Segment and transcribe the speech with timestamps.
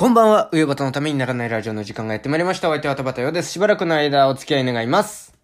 [0.00, 2.68] こんばんは、上端のためにならないラジオの時間がやってまいりました。
[2.68, 3.50] お相手は田畑よです。
[3.50, 5.34] しばらくの間お付き合い願います。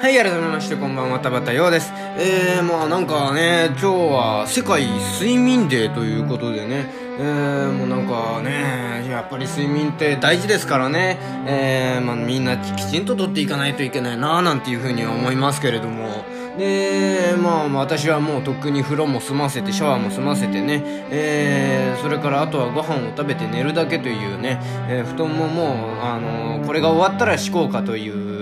[0.00, 1.92] はい、改めまして、こんばんは、田畑ようです。
[2.16, 4.86] えー、まあなんかね、今日は世界
[5.20, 16.24] 睡眠デーということでね、えー、もうなんかね、やっぱり睡眠って大事ですからね、えー、まあみんなきちんととっていかないといけないななんていうふうに思いますけれども、
[16.56, 28.40] で、まあ私はもうとっくに風呂も済ませて、シャワーも済ませてね、えー、それからあとはご飯を食べて寝るだけというね、えー、布団ももう、あのこれが終わったら敷こうかという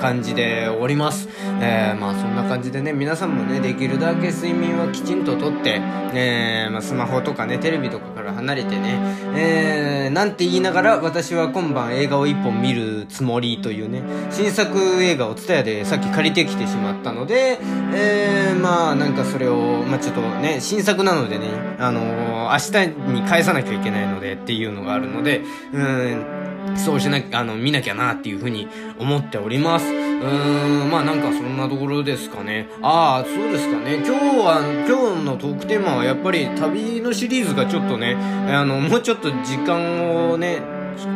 [0.00, 1.28] 感じでおります。
[1.64, 5.80] えー、まあそんな感じでね、皆さんもね、できるだけ睡眠はきちんととって、
[6.12, 8.98] えー、まあスマホとかね、テレビとかから離れてね、
[9.36, 17.60] えー、なんて言いながら私は今晩映画を一本見るつもりというね、新作映画を TSUTAYA でさっき借りてきてしまったので、
[17.94, 21.46] えー、まあなんかそれを、まあちょっとね、新作なのでね、
[21.78, 25.42] あのー、明日に返さなきゃいけないのでっていうのがあるので、
[25.72, 28.66] うん、そうしなきゃ、あの、見なきゃなっていうふうに
[28.98, 30.01] 思っております。
[30.22, 32.68] うーん、まあなんかそんなところですかね。
[32.80, 33.96] ああ、そうですかね。
[33.96, 38.14] 今日は、今日のトークテーマはやっぱり旅のシリーズがちょっとね、
[38.48, 40.62] あの、もうちょっと時間をね、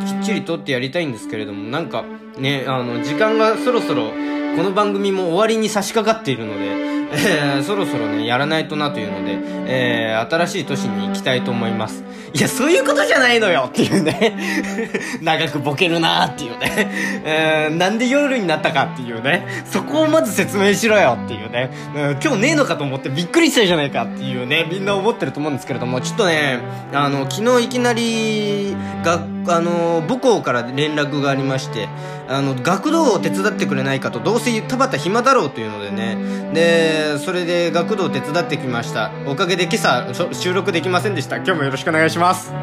[0.05, 2.03] きっちりとってやりたいんですけれども、なんか
[2.37, 4.11] ね、あの、時間がそろそろ、
[4.57, 12.03] この番組も終わりに差し掛かっているので、えー、そろそろね、やらないとなというので、えー、新しい年に行きたいと思います。
[12.33, 14.37] いや、そういうことじゃないのよっていうね。
[15.21, 16.91] 長くボケるなーっていうね。
[17.25, 19.47] えー、なんで夜になったかっていうね。
[19.65, 21.71] そこをまず説明しろよっていうね。
[21.95, 26.59] うん、今日ねえのかと思ってびっくりしたじゃないかっていうね、みんな思ってると思うんですけれども、ちょっとね、
[26.93, 31.87] あの、昨日いきなり、が、あの、母校から連絡がありまして、
[32.27, 36.51] あの、学童を手伝ってくれないかと、どうせ田畑暇だろうというのでね。
[36.53, 39.11] で、それで学童を手伝ってきました。
[39.25, 41.37] おかげで今朝収録できませんでした。
[41.37, 42.53] 今日もよろしくお願いします。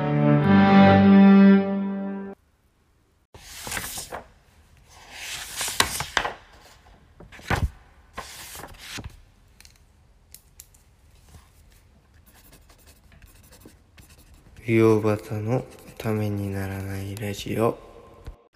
[14.67, 15.63] 洋端の
[16.05, 17.94] ためにならないラジオ。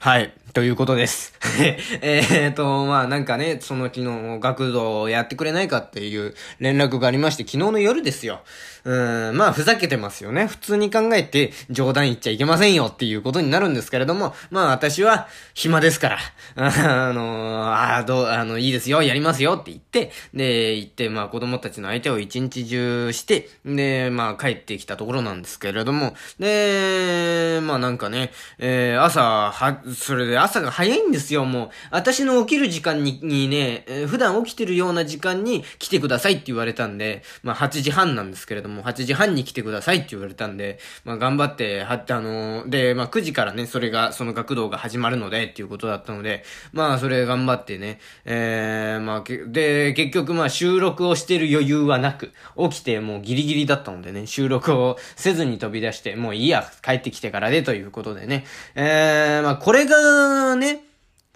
[0.01, 0.33] はい。
[0.55, 1.35] ということです。
[2.03, 8.41] えっと、まあなんかね、その昨日学童をやってくれないかっていう連絡がありまして、昨日の夜ですよ。
[8.85, 10.47] うん、まあふざけてますよね。
[10.47, 16.19] 普通に考えて冗談言っちゃいけませんよっていうことになるんですけれども、まあ私は暇ですから、
[16.57, 31.71] あの、ああ、どう、あの、いいですよ、やりますよって言って、で、行って、まあ子供たちの相手を一日中して、で、まあ帰ってきたところなんですけれども、で、まあなんかね、えー、朝、は、それで朝が早いんですよ、もう。
[31.91, 52.33] 私の起きる時間ににね、えー普段起きてるような時間に来てくださいって言われたんで、まあ8時半なんですけれども、8時半に来てくださいって言われたんで、まあ頑張って、はってあのーで、まあ9時からね、それが、その学童が始まるのでっていうことだったので、まあそれ頑張ってね、えー、まあ、で、結局まあ収録をしてる余裕はなく、
[52.71, 58.45] 起きてもうギリギリだったのでね、収録をせずに飛び出して、もういいや、帰ってきてからでということでね、
[58.75, 60.81] えー、まあこれれがね、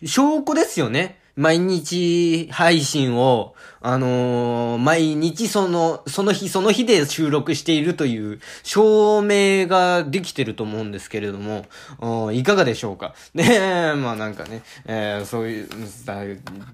[0.04, 1.20] 証拠ですよね。
[1.36, 11.66] 毎日配信を、あのー毎日その、その日その日で収録しているという証明ができてると思うんですけれども、
[12.32, 13.14] いかがでしょうか？
[13.34, 15.68] ねまあなんかね、えーそういう、
[16.04, 16.22] だ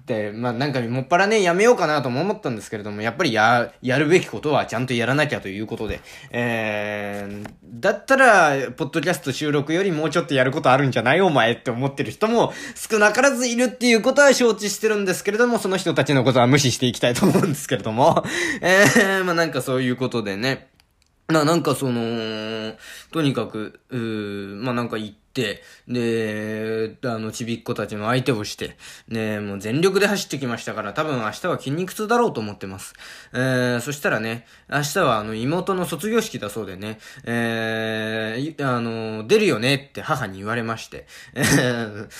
[0.05, 5.99] で、まあなんかもっぱらね、やめようかなとも思ったんですけれども、やっぱりや、やるべきことはちゃんとやらなきゃということで、
[6.31, 7.49] えー、
[7.79, 11.21] だったら、ポッドキャスト収録よりもうちょっとやることあるんじゃない？
[11.21, 18.23] お前って思ってる人も少なからずいるっていうことは承知してるんですけれども、その人たちのことは無視していきたいと思うんですけれども、
[18.61, 20.69] えー、まあなんかそういうことでね、
[21.27, 22.73] な、なんかその、
[23.11, 28.77] とにかく、うーまあなんか行って、で、あの、ちびっ子たちの相手をして、
[29.07, 32.93] ね、もう全力で走ってきましたから、多分明日は筋肉痛だろうと思ってます。
[33.33, 41.05] えー、そしたらね、明日はあの、妹の卒業式だそうでね、えー、あの、出るよねって母に言われまして、
[41.35, 41.43] え、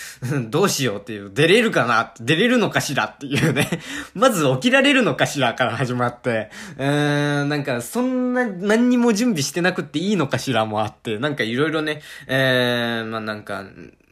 [0.50, 3.70] どうしようっていう、出れるかな出れるのかしらっていうね、
[4.14, 13.64] まず起きられるのかしらから始まって、えー、なんか、そんな、何にも準備してなくていいのかしらもあって、なんかいろいろね、えー、まあなんか、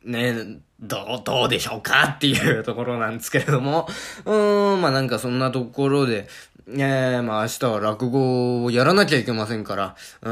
[0.03, 0.33] ね、
[0.79, 3.87] どう、どうでしょうかっていうところなんですけれども、
[4.25, 6.27] うん、まあなんかそんなところで、
[6.69, 10.29] え、まあ明日は落語をやらなきゃいけませんから、う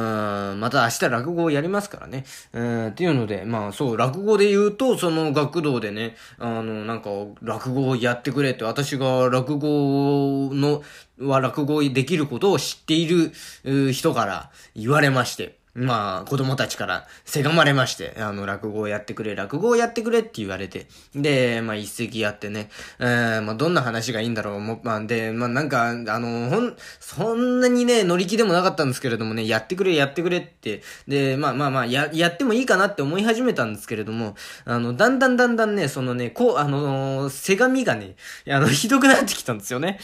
[0.55, 2.25] ん、また明日落語をやりますからね。
[2.51, 7.09] うん、っていうので、まあそう、落語で言うと、その学童でね、あの、なんか、
[7.41, 10.83] 落語をやってくれって、私が落語の、
[11.19, 15.57] は落語できることを知っている人から言われまして。
[15.75, 22.69] まあ、子供たちからせがまれまして、あの、落語をやってくれ、落語をやってくれって言われて、で、まあ、一席やってね、
[22.99, 38.15] えー、まあ、どんな話がいいんだろう、も、まあ、で、まあ、なんか、あの、ほん、そんなにね、乗り気でもなかったんですけれどもね、やってくれ、やってくれって、で、まあまあまあ、や、やってもいいかなって思い始めたんですけれども、あの、だんだんだんだんね、そのね、こう、あのせがみがね、
[38.49, 39.99] あの、ひどくなってきたんですよね。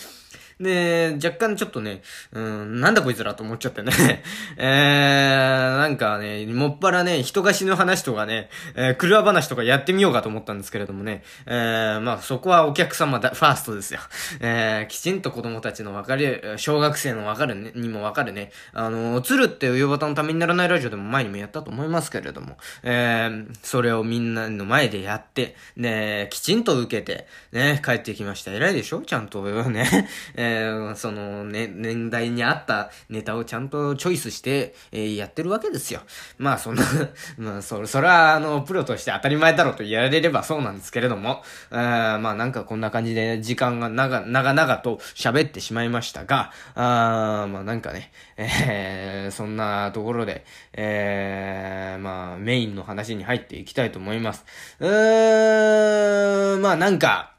[0.62, 3.92] で、若干ちょっとね、うん、なんだこいつらと思っちゃってね。
[4.58, 14.00] えー、なんかね、もっぱらね、人が死ぬ話とかね、えー、車話とかやってみようかと思ったんですけれどもね、えー、まあそこはお客様だ、ファーストですよ。
[14.40, 28.52] えー、きちんと子供たちのわかる、小学生のわかるね、にもわかるね、あの、鶴っていうバタのためにならないラジオでも前にもやったと思いますけれども、えー、それをみんなの前でやって、ね、きちんと受けて、ね、帰ってきました。
[28.52, 29.02] 偉いでしょ？
[29.02, 36.02] ちゃんと、ね、 えーー、その、ね、年代に合ったネタをちゃんとチョイスして、えー、やってるわけですよ。
[36.38, 36.84] まあ、そんな
[37.38, 54.46] まあ、そ、それは、あの、プロとして当たり前だろうと言われればそうなんですけれども、えー、まあ、なんかこんな感じで時間が長、長々と喋ってしまいましたが、あまあ、なんかね、えー、そんなところで、えー、まあ、メインの話に入っていきたいと思います。
[54.80, 57.34] うーん、まあ、なんか、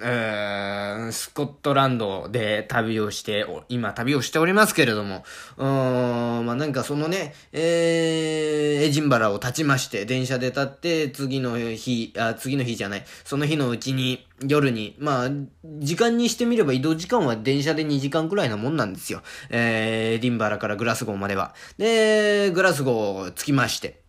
[0.00, 5.24] スコットランドで旅をして、今旅をしておりますけれども、
[5.56, 15.30] うん、まあ、なんかそのね、えー、エジンバラを立ちまして、電車で立って、次の日、あ、次の日じゃない、その日のうちに、夜に、まあ、
[15.64, 19.22] 時間にしてみれば移動時間は電車で2時間くらいなもんなんですよ。
[19.50, 21.54] えー、エディンバラからグラスゴーまでは。
[21.76, 24.00] で、グラスゴー着きまして、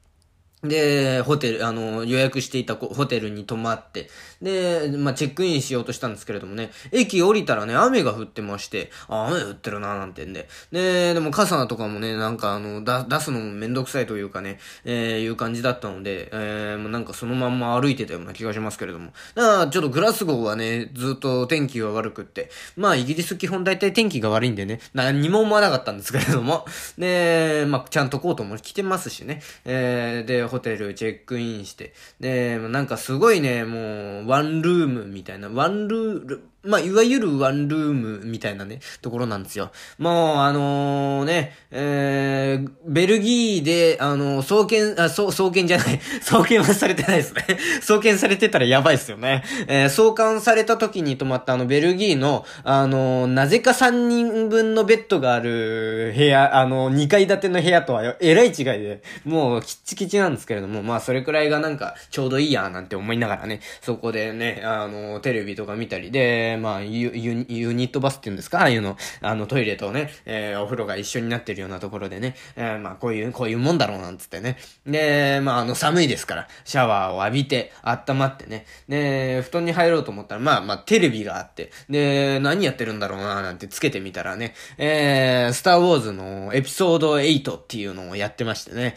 [0.62, 4.10] で、ホテル、あの、予約していたホテルに泊まって、
[4.42, 10.50] で、まあ、チェックインしようとしたんですけれどもね、駅降りたらね、雨が降ってまして、あ、雨降ってるななんてんで。
[10.74, 19.14] で、でも傘とかもね、なんかあの、出すのもめんどくさいというかね、えー、いう感じだったので、えー、もうなんかそのまんま歩いてたような気がしますけれども。
[19.36, 26.66] だから、ちょっとグラスゴーはね、ずっと天気が悪くって、まあ、イギリス基本大体天気が悪いんでね、何も思わなかったんですけれども、
[26.98, 39.72] で、まあ、ちゃんとコートも着てますしね、えー、で、ホテルチェックインして、で、なんかすごいね、もう、ワンルームみたいな、ワンルーまあ、いわゆるワンルームみたいなね、ところなんですよ。
[39.98, 47.46] もう、あのー、ね、えー、ベルギーで、あのー、送検、あ、送、送検じゃない、 送検はされてないですね。
[47.82, 49.46] 送検されてたらやばいっすよね。
[49.68, 68.60] えー、送還された時に泊まったあの、ベルギーの、あのー、なぜか3人分のベッドがある部屋、あのー、2階建ての部屋とは、えらい違いで、もう、キッチキチなんですけれども、まあ、それくらいがなんか、ちょうどいいや、なんて思いながらね、そこでね、あのー、テレビとか見たりで、えー、まあユ、ユ、ユニットバスっていうんですか？
[68.60, 74.58] ああいうの、あの、トイレとね、えー、お風呂が一緒になってるようなところでね、えー、まあ、こういう、こういうもんだろうなんつってね。
[74.86, 78.66] で、まあ、あの、寒いですから、シャワーを浴びて、温まってね。
[78.88, 88.96] で、布団に入ろうと思ったら、まあ、まあ、テレビがあって、で、何やってるんだろうななんてつけてみたらね、えー、スターウォーズのエピソード8っていうのをやってましてね。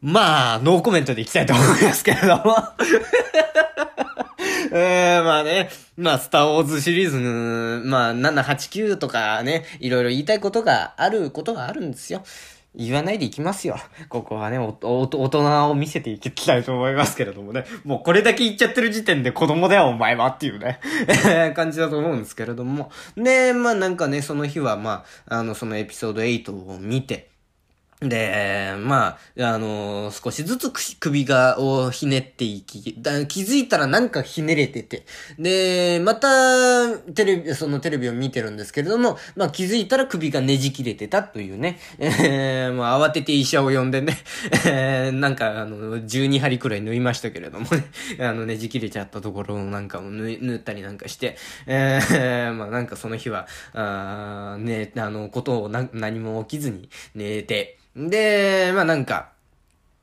[0.00, 2.56] まあ、ノーコメントでいきたいと思いますけれども
[4.74, 7.18] えー、まあね、まあ、スターウォーズシリーズ、
[7.86, 12.22] まあ、7、8、9とかね、いろいろ言いたいことがあることがあるんですよ。
[12.74, 13.76] 言わないでいきますよ。
[14.08, 17.66] ここはね、お、お、大人を見せていきたいと思いますけれどもね。
[17.84, 20.80] もうこれだけ言っちゃってる時点で子供だよ、お前はっていうね、
[21.54, 22.90] 感じだと思うんですけれども。
[23.14, 27.28] で、まあなんかね、その日はまあ、あの、そのエピソード8を見て、
[28.02, 35.06] で、まあ、あのー、少しずつ首が、をひねっていき、だ気づいたらなんかひねれてて、
[35.38, 44.18] で、また、テレビ、そのテレビを見てるんですけれども、まあ気づいたら首がねじ切れてたというね、えー、まあ慌てて医者を呼んでね、
[44.66, 47.84] えー、なんかあの、12針くらい縫いましたけれどもね、
[48.20, 59.32] あのねじ切れちゃったところなんかを縫縫ったりなんかして、えー、まあなんかその日は、あね、あの、ことをな何も起きずに寝て、で、まあなんか、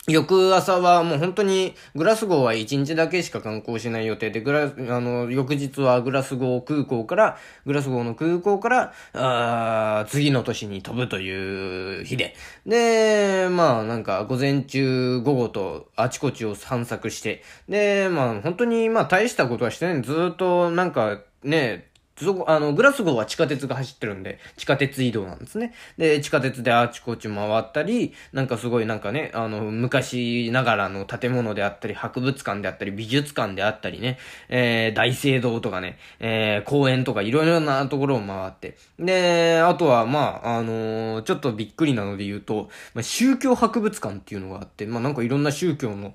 [0.07, 12.35] 翌朝はもう本当にグラスゴーは1日だけしか観光しない予定で、グラ、あの、翌日はグラスゴー空港から、グラスゴーの空港から、あ次の年に飛ぶという日で。
[12.65, 20.01] で、まあなんか午前中午後とあちこちを散策して、で、まあ本当にまあ大したことはしてない。
[20.01, 21.88] ずっとなんかね、
[22.25, 25.73] そこ、あの、グラスゴーは地下鉄が走ってるんで、地下鉄移動なんですね。
[25.97, 34.17] で、地下鉄であちこち回ったり、なんかすごいなんかね、あの、昔ながらの建物であったり、博物館であったり、美術館であったりね、
[34.49, 38.77] えー、大聖堂とかね、えー、公園とかいろいろなところを回って。
[38.99, 46.13] で、あとは、まあ、あのー、ちょっとびっくりなので言うと、まあ、宗教博物館っていうのがあって、まあ、なんかいろんな宗教の、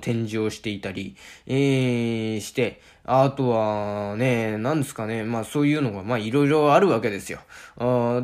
[0.00, 7.38] 展示をしていたり、えー、して、あとは、ね、なんですかね、まあそういうのが、まあいろいろあるわけですよ。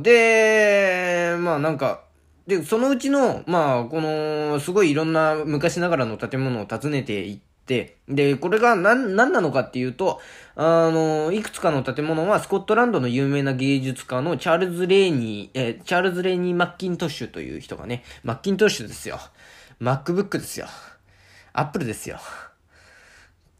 [0.03, 2.03] で、まあなんか、
[2.47, 10.21] で、そのうちの、まあ、この、すごいいろんな昔ながらの建物を訪ねていって、で、これが何、何なのかっていうと、
[10.57, 19.21] あの、いくつかの建物はスコットランドの有名な芸術家のチャールズ・レーニー、えチャールズ・レーニー・マッキントッシュという人がね、マッキントッシュですよ。
[19.81, 20.67] MacBook ですよ。
[21.53, 22.19] Apple ですよ。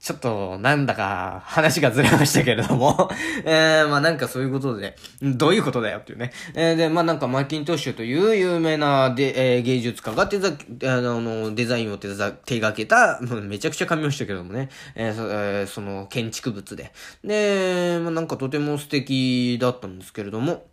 [0.02, 3.09] ちょっと、なんだか、話がずれましたけれども
[3.47, 6.32] えー、まあなんかそういうことで、どういうことだよっていうね。
[6.54, 16.90] えー、で、まあなんかマーキントッシュという有名なで、えー、芸術家がデザ、あの、デザインを手ざ手掛けた、めちゃくちゃ噛みましたけどもね、えーそえー、その建築物で。
[17.23, 20.66] で、まあなんかとても素敵だったんですけれども、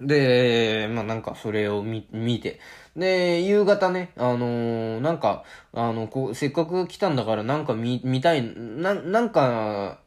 [0.00, 2.58] で、まあなんかそれを見、見て、
[2.96, 10.00] で、夕方ね、あのー、なんか、あの、こう、せっかく来たんだからなんか見、見たい、な、なんか、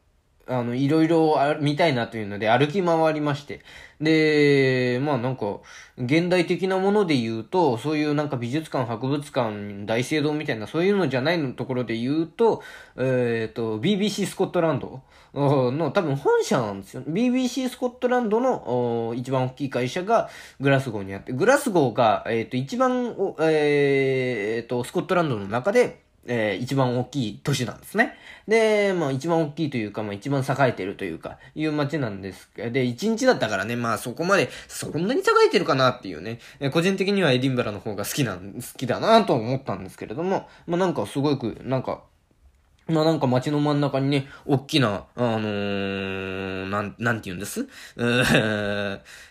[0.50, 3.62] あの、いろいろ見たいなというので歩き回りまして。
[4.02, 5.60] で、まあなんか、
[5.98, 12.64] 現代的なもので言うと、そういうなんか美術館、博物館、大聖堂みたいな、そういうのじゃないのところで言うと、
[12.98, 15.02] えっ、ー、と、BBC スコットランド
[15.34, 17.04] の多分本社なんですよ。
[17.08, 20.30] BBC スコットランドの一番大きい会社が
[20.60, 28.14] グラスゴーにあって、グラスゴーが、えっ、ー、と、一番、えっ、ー、と、スコットランドの中で、えー、一番大きい都市なんですね。
[28.48, 42.04] で、まあ一番大きいというか、まあ一番栄えてるというか、いう街なんですけど、で、一日だったからね、まあそこまで、そんなに栄えてるかなっていうね、えー、個人的にはエディンバラの方が好きなん、好きだなと思ったんですけれども、まあなんかすごく、なんか、
[42.88, 47.68] まあなんか街の真ん中にね、大きな、あのー、なん、なんて言うんです？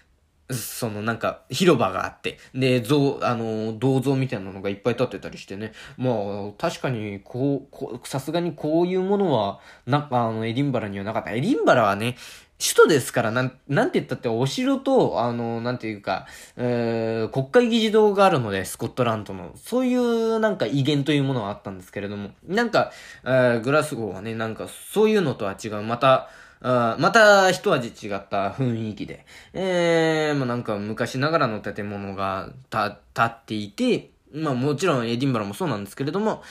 [0.50, 5.72] そのなんか広場があって、で、像、あの、銅像みたいなのがいっぱい立ってたりしてね。
[5.96, 6.14] まあ、
[6.56, 11.32] 確かに、こう、こう、さすがにこういうものは、なんか、あの、エディンバラにはなかった。
[11.32, 12.16] エディンバラはね、
[12.60, 16.26] 首都ですから、なん、なんて言ったってお城と、あの、なんていうか、
[16.56, 19.52] えー、国会議事堂があるので、スコットランドの。
[19.54, 22.90] そういうなんか威厳というものはあったんですけれども、なんか、
[23.24, 36.42] えー、グラスゴーはね、なんかそういうのとは違う、また、あまた一味違った雰囲気で、えー、まあなんか昔ながらの建物が建っていて、まあもちろんエディンバラもそうなんですけれども、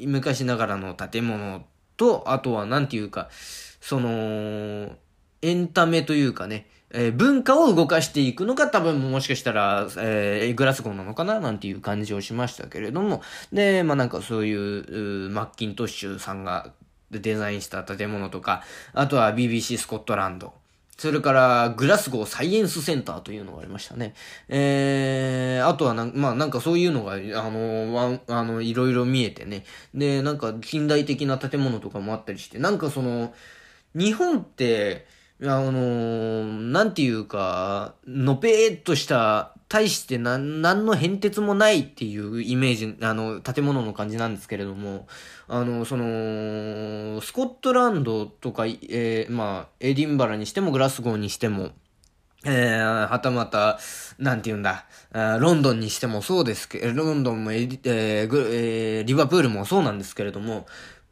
[0.00, 1.64] 昔ながらの建物
[1.96, 3.28] と、あとはなんていうか、
[3.80, 4.96] その、
[5.40, 16.72] エンタメというかね、えー、文化を動かしていくのが多分もしかしたら、えー、グラスゴーなのかななんていう感じをしましたけれども、で、まあなんかそういう、マッキントッシュさんが
[17.10, 18.62] でデザインした建物とか、
[18.92, 20.54] あとは BBC スコットランド。
[20.98, 24.14] それから、グラスゴーサイエンスセンターというのがありましたね。
[24.48, 29.64] えー、あとはな、まあなんかそういうのが、あの、あの、いろいろ見えてね。
[29.94, 33.32] で、なんか近代的な建物とかもあったりして、なんかその、
[33.94, 35.06] 日本って、
[35.40, 45.06] あのなんていうか、のぺーっとした対して何、何の変哲もないっていうイメージ、あの、建物の感じなんですけれども、
[45.46, 51.70] あの、その、スコットランドとか、えー、まあ、エディンバラにしてもグラスゴーにしても、
[52.44, 53.78] えー、はたまた、
[54.18, 60.66] なんて言うんだ、ロンドンにしてもそうですけど、ロンドンもエデえー、えー、リバプールもそうなんですけれども、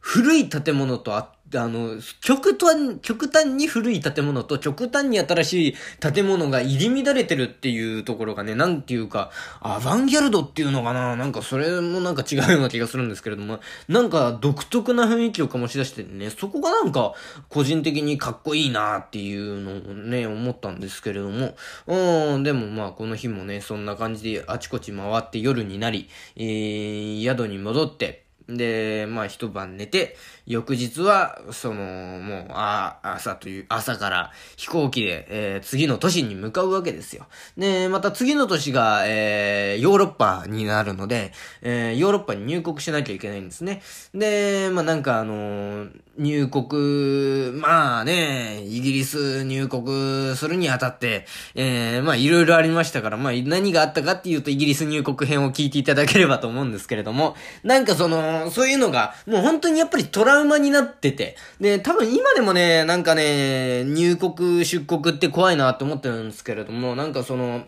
[0.09, 11.17] 古い建物とああの、極端、極端に古い建物と極端に新しい建物が入り乱れてるっていうところがね、なんていうか、アバンギャルドっていうのかな？
[11.17, 13.59] なんかそれもなんか違うような気がするんですけれども、
[13.89, 17.13] なんか独特な雰囲気を醸し出してね、そこがなんか
[17.49, 30.15] 個人的にかっこいいなっていうのをね、思ったんですけれども、うん、でもまあこの日もね、そんな感じであちこち回って夜になり、えー、宿に戻って、で、まあ一晩寝て、
[30.47, 37.27] 翌日は、その、もう、あ、朝という、朝から飛行機で、えー、次の都市に向かうわけですよ。
[37.57, 43.81] で、また次の都市が、えー、ヨーロッパになるので、えー、ヨーロッパに入国しなきゃいけないんですね。
[44.13, 45.87] で、まあなんかあの、
[46.17, 51.25] 入国、まあね、イギリス入国するにあたって、
[51.55, 67.65] えー、まあいろいろありましたから、まあ何があったかっていうとイギリス入国編を聞いていただければと思うんですけれども、なんかその、そういうのが、もう本当にやっぱりトラウマになってて、で、多分今でもね、なんかね、入国出国って怖いなって思ってるんですけれども、なんかその、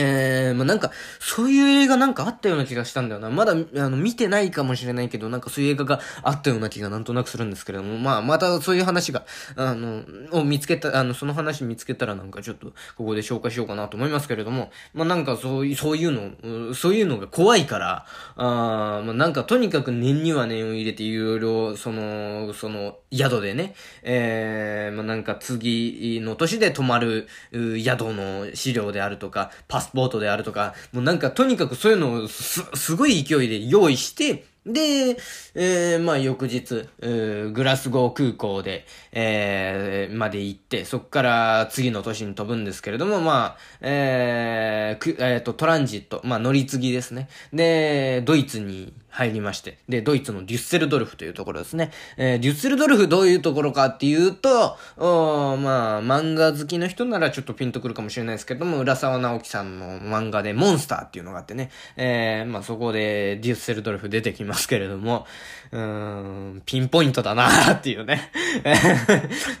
[0.00, 3.28] えー、まあ、なんか、そういう映画なんかあったような気がしたんだよな。
[3.28, 9.24] まだ、あの、見てないかもしれないけど、なんかそういう映画があったような気がなんとなくするんですけれども、まあ、またそういう話が、
[9.56, 10.02] あの、
[10.32, 35.16] を見つけた、あの、その話見つけたらなんかちょっと、ここで紹介しようかなと思いますけれども、まあ、なんかそういう、そういうの、そういうのが怖いから、あまあ、なんかとにかく念には念を入れていろいろ、その、その、宿でね、えー、まあ、なんか次の年で泊まる、宿の資料であるとか、パパスポートであるとか、もうなんかとにかくそういうのをす、すごい勢いで用意して、で、
[35.54, 47.28] えー、まあ翌日、グラスゴー空港で、えー、まで行って、そこから次の年に飛ぶんですけれども、まあ、えー、く、えっ、ー、と、トランジット、まあ乗り継ぎですね。
[47.52, 49.78] で、ドイツに入りまして。
[49.88, 51.90] で、ドイツのデュッセルドルフというところですね。
[52.16, 65.26] えー、デュッセルドルフどういうところかっていうと、おまあ、漫画好きの人ならちょっとピンとくるかもしれないですけども、浦沢直樹さんの漫画でモンスターっていうのがあってね、えー、まあそこでデュッセルドルフ出てきますけれども、
[65.72, 68.30] うーん、ピンポイントだなっていうね。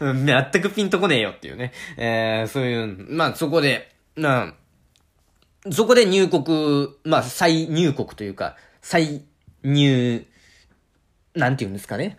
[0.00, 1.72] 全くピンとこねえよっていうね。
[1.96, 4.54] えー、そういう、まあそこで、な
[5.70, 9.22] そこで入国、まあ再入国というか、再
[9.62, 10.26] 入、
[11.34, 12.16] なんて言うんですかね。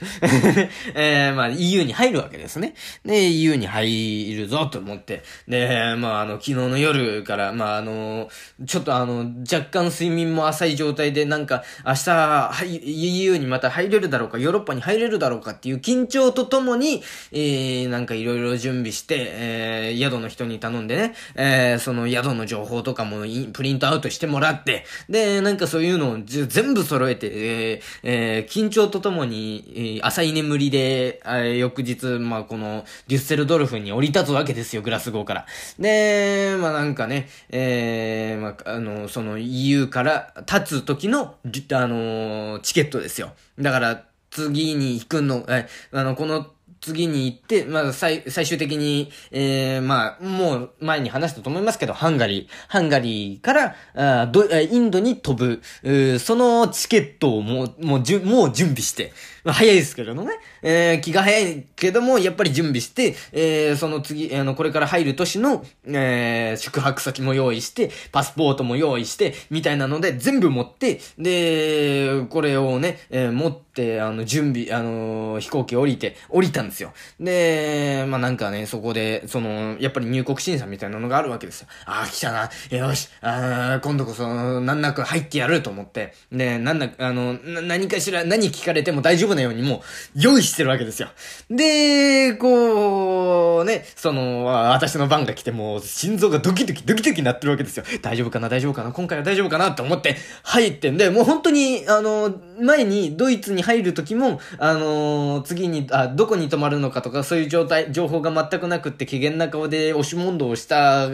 [0.95, 2.75] えー、まあ EU に入るわけですね。
[3.03, 5.23] で、EU に入るぞと思って。
[5.49, 8.29] で、まああの、昨日の夜から、まああの、
[8.65, 17.03] ちょっとあの、若干睡眠も浅い状態で、なんか、明日、はい、EU にまた入れるだろうか、ヨーロッパに入れるだろうかっていう緊張とともに、
[17.33, 35.45] えー、なんかいろいろ準備して、えー、宿の人に頼んでね、えー、その宿の情報とかもプリントアウトしてもらって、で、なんかそういうのを全部揃えて、えー、えー、緊張とともに、えー、浅い眠りで、え翌日、まあ、この、デュッセルドルフに降り立つわけですよ、グラスゴーから。
[35.79, 43.33] で、まあ、なんかね、えー、まあ、あの、その EU から立つ時の、あのチケットですよ。
[43.59, 46.47] だから、次に行くの、え、あの、この、
[46.81, 59.13] 次に行って、まあ、最、最終的に、えー、まあ、もう前に話したと思いますけど、ハンガリー、ハンガリーから、あインドに飛ぶ、そのチケットをもう、もう、もう準備して、
[59.45, 60.31] 早いですけどね。
[60.61, 76.93] えー、気が早いけども、やっぱり準備して、えー、その次、あの、これから入る年の、えー、宿泊先も用意して、パスポートも用意して、みたいなので、全部持って、で、これをね、えー、持って、あの、準備、あのー、飛行機降りて、降りたんですよ。
[77.19, 81.67] で、まあ、なんかね、そこで、その、やっぱり入国審査みたいなのがあるわけですよ。
[81.85, 82.49] ああ、来たな。
[82.69, 89.81] よし、あ今度こそ、なんなく入ってやると思って、で、なんなく、あの、何かしら、何聞かれても大丈夫なようにもう、
[90.15, 91.09] 用意してるわけですよ。
[91.49, 97.83] で、こう、ね、その、私の番が来てもう、心臓がドキドキドキドキになってるわけですよ。
[98.01, 111.09] 大丈夫かな大丈夫かな今回は大丈夫かなって思って入ってんで、もう本当に、あの、前にドイツに入る時も、あの、次に、あ、どこに泊まるのかとか、そういう状態、情報が全くなくって、機嫌な顔で押し問答をした、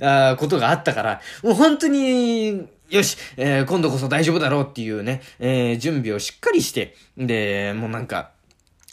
[0.00, 8.30] あことがあったから、もう本当に、よし、えー、今度こそ大丈夫だろうっていうね、えー、準備をしっかりして、で、もうなんか、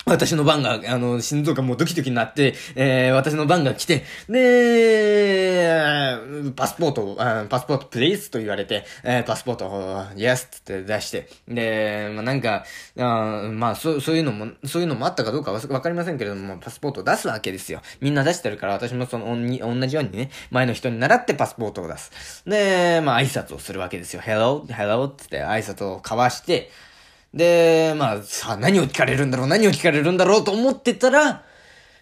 [0.05, 6.17] 私の番が、あの、心臓がもうドキドキになって、えー、私の番が来て、で、
[6.57, 7.15] パスポート、
[7.49, 12.65] パスポートプレイスと言われて、えー、パスポート、イエスって出して、で、まあ、なんか、
[12.99, 17.81] あまあ、そう、そういうのも、そういうのもあったかどうかわかりませんけれども、パスポートを出すわけですよ。
[18.01, 22.43] みんな出してるから、私もその、同じようにね、前の人に習ってパスポートを出す。
[22.45, 24.21] で、まあ、挨拶をするわけですよ。
[24.21, 26.69] Hello, hello って挨拶を交わして、
[27.33, 31.43] で、まあ、さあ何を聞かれるんだろう、何を聞かれるんだろうと思ってたら、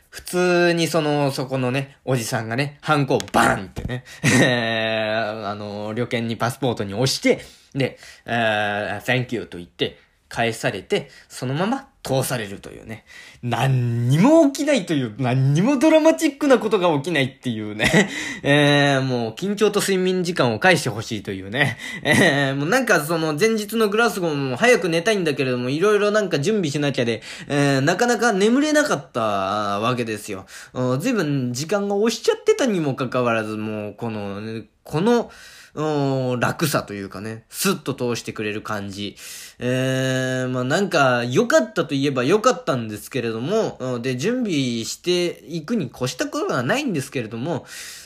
[0.09, 4.03] 普通にその、そこのね、おじさんがね、ハンコをバーンってね、
[5.45, 7.41] あの、旅券にパスポートに押して、
[7.73, 9.97] で、uh, thank you と言って、
[10.31, 13.03] 返されて、そのまま通されるというね。
[13.43, 18.09] 何にも起きないという、何にもドラマチックなことが起きないっていうね。
[18.41, 21.77] えー、もう緊張と睡眠時間を返してほしいというね。
[22.03, 30.45] えー、もうなんかその前日のグラスゴーも早く寝たいんだけれども、いろいろなんか準備しなきゃで、えー、なかなか眠れなかったわけですよ。
[30.99, 34.41] ずいぶん時間が押しちゃってたにもかかわらず、もうこの、
[34.83, 35.29] この、
[35.73, 39.15] 楽さというかね、スッと通してくれる感じ。
[39.59, 44.51] えー、まあなんか、良かったといえば良かったんですけれども、で、準備
[44.83, 47.65] していくに越したことはないんですけれども、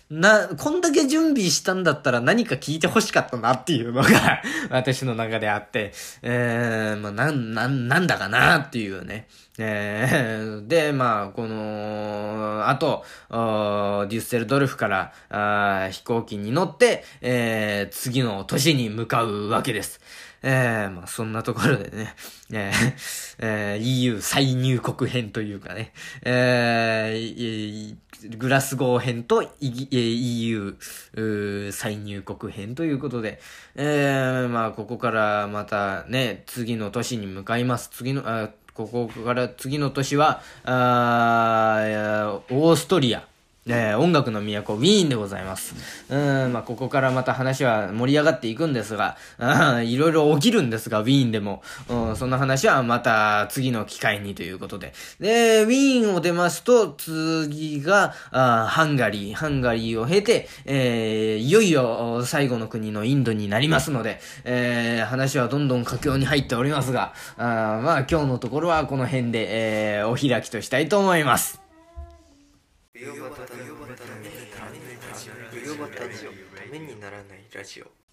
[0.10, 9.28] な、こんだけ準備したんだったら何か聞いて欲しかったなっていうのが 私の中であって、えー、まあ、なん、なん、なんだかなっていうね。
[9.58, 20.02] えー、で、まあ、この、あと、デュッセルドルフからあ飛行機に乗って、えー、次の都市に向かうわけです。
[20.48, 22.14] えー、まあそんなところでね、
[22.54, 27.96] え ーえー、EU 再入国編というかね、えー、
[28.38, 30.76] グラスゴー編と EU
[31.72, 33.42] 再入国編ということで、
[33.74, 37.90] えー、まあここからまたね、次の年に向かいます。
[37.92, 43.28] 次の、あここから次の年は、あオーストリア。
[43.68, 45.74] えー、音楽の都、ウィーンでございます。
[46.10, 49.18] うん、まあ、ここからまた話は盛り上がっていくんですが、
[49.84, 51.64] いろいろ起きるんですが、ウィーンでも。
[51.90, 54.94] うん、そんな話はまた次の機会にということで。
[55.20, 59.34] で、ウィーンを出ますと、次が、あハンガリー。
[59.34, 69.48] ハンガリーを経て、えー、いよいよ最後の国のインドになりますので、えー、話はどんどん佳境に入っておりますが、あまあ、今日のところはこの辺で、
[69.98, 71.65] えー、お開きとしたいと思います。
[72.96, 73.02] た
[76.72, 78.05] めにならないラジオ。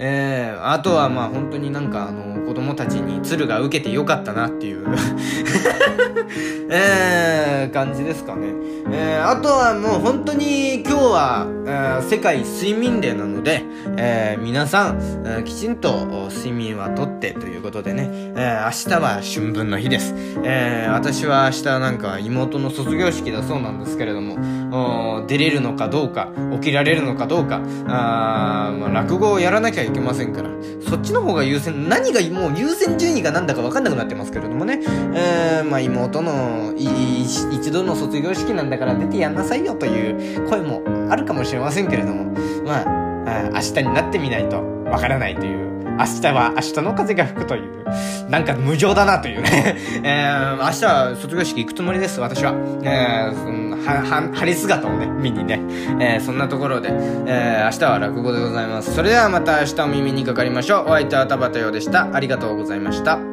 [0.05, 4.85] えー、あとはまあ本当になんかあの子供たちに鶴が受けてよかったなっていう
[6.69, 8.47] えー、感じですかね。
[8.91, 13.63] えー、あとはもう本当に今日は、えー、世界睡眠デーなので、
[13.97, 20.13] えー、皆さん、えー、きちんと睡眠はとってということでね、えー、明日は春分の日です。
[20.43, 30.49] えー、私は明日なんか妹の卒業式だそうなんですけれども、出れるのかどうか、起きられるのかどうか、あまあ、落語をやらなきゃいけませんから、
[30.87, 34.81] そっちの方が優先、何がもうもう優先順位が何だか分かんなくなってますけれどもね、
[35.15, 42.33] えー、まあ妹の一度の卒業式なんだから出てやんなさいよという声もあるかもしれませんけれども、
[42.65, 47.85] まあ、明日になってみないとわからないという、明日は明日の風が吹くという、
[48.29, 49.77] なんか無情だなというね。
[50.03, 52.53] えー、明日は卒業式行くつもりです、私は。
[52.83, 55.61] えー、は、は、晴れ姿をね、見にね。
[55.99, 58.93] えー、そんなところで、えー、明日は落語でございます。
[58.93, 60.85] それではまた明日お耳にかかりましょう。
[60.85, 62.13] お相手は田畑洋でした。
[62.13, 63.32] ありがとうございました。